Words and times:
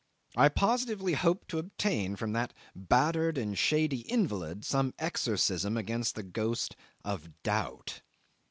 I 0.35 0.49
positively 0.49 1.13
hoped 1.13 1.47
to 1.49 1.59
obtain 1.59 2.15
from 2.15 2.33
that 2.33 2.55
battered 2.75 3.37
and 3.37 3.55
shady 3.55 3.99
invalid 4.11 4.65
some 4.65 4.95
exorcism 4.97 5.77
against 5.77 6.15
the 6.15 6.23
ghost 6.23 6.75
of 7.05 7.29
doubt. 7.43 8.01